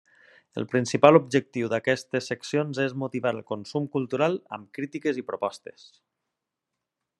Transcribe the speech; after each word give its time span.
El 0.59 0.63
principal 0.69 1.19
objectiu 1.19 1.69
d'aquestes 1.73 2.29
seccions 2.31 2.79
és 2.87 2.97
motivar 3.03 3.35
el 3.39 3.43
consum 3.53 3.87
cultural 3.97 4.41
amb 4.57 4.75
crítiques 4.79 5.23
i 5.23 5.27
propostes. 5.31 5.89